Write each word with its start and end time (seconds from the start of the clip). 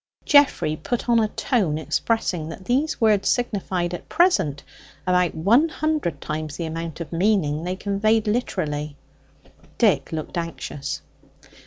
Geoffrey 0.25 0.75
put 0.75 1.07
on 1.07 1.19
a 1.19 1.27
tone 1.27 1.77
expressing 1.77 2.49
that 2.49 2.65
these 2.65 2.99
words 2.99 3.29
signified 3.29 3.93
at 3.93 4.09
present 4.09 4.63
about 5.05 5.35
one 5.35 5.69
hundred 5.69 6.19
times 6.19 6.57
the 6.57 6.65
amount 6.65 6.99
of 6.99 7.11
meaning 7.13 7.63
they 7.65 7.75
conveyed 7.75 8.25
literally. 8.27 8.95
Dick 9.77 10.11
looked 10.11 10.39
anxious. 10.39 11.03